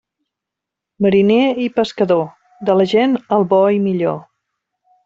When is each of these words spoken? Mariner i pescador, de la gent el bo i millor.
Mariner 1.05 1.45
i 1.65 1.69
pescador, 1.77 2.27
de 2.71 2.79
la 2.81 2.89
gent 2.97 3.17
el 3.39 3.47
bo 3.55 3.65
i 3.79 3.83
millor. 3.89 4.23